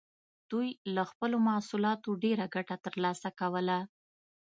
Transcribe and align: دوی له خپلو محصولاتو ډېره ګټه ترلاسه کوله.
دوی 0.51 0.67
له 0.95 1.03
خپلو 1.11 1.37
محصولاتو 1.47 2.19
ډېره 2.23 2.45
ګټه 2.55 2.75
ترلاسه 2.85 3.29
کوله. 3.39 3.77